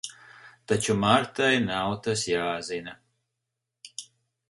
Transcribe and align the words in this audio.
Taču 0.71 0.95
Martai 1.03 1.51
nav 1.67 1.95
tas 2.09 2.25
jāzina. 2.33 2.99